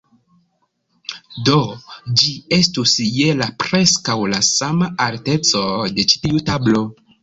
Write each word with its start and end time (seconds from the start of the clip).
Do, 1.49 1.57
ĝi 2.23 2.33
estus 2.59 2.95
je 3.19 3.37
la 3.45 3.51
preskaŭ 3.67 4.19
la 4.35 4.43
sama 4.51 4.93
alteco 5.09 5.67
de 5.97 6.13
ĉi 6.13 6.27
tiu 6.29 6.49
tablo 6.53 6.89